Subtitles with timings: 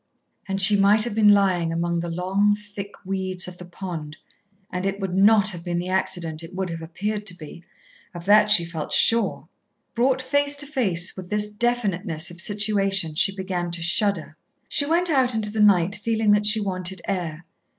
[0.47, 4.17] And she might have been lying among the long, thick weeds of the pond.
[4.71, 7.63] And it would not have been the accident it would have appeared to be.
[8.15, 9.47] Of that she felt sure.
[9.93, 14.35] Brought face to face with this definiteness of situation, she began to shudder.
[14.67, 17.45] She went out into the night feeling that she wanted air.